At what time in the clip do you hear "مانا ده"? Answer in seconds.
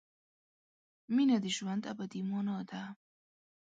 2.29-2.83